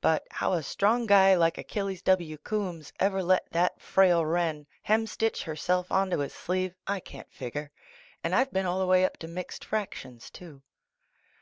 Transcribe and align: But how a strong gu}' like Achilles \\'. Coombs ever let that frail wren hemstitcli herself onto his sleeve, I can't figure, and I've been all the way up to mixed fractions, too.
But 0.00 0.26
how 0.30 0.54
a 0.54 0.62
strong 0.62 1.04
gu}' 1.04 1.36
like 1.36 1.58
Achilles 1.58 2.02
\\'. 2.26 2.42
Coombs 2.44 2.94
ever 2.98 3.22
let 3.22 3.50
that 3.52 3.78
frail 3.78 4.24
wren 4.24 4.66
hemstitcli 4.88 5.42
herself 5.42 5.92
onto 5.92 6.16
his 6.20 6.32
sleeve, 6.32 6.74
I 6.86 6.98
can't 6.98 7.30
figure, 7.30 7.70
and 8.24 8.34
I've 8.34 8.54
been 8.54 8.64
all 8.64 8.78
the 8.78 8.86
way 8.86 9.04
up 9.04 9.18
to 9.18 9.28
mixed 9.28 9.66
fractions, 9.66 10.30
too. 10.30 10.62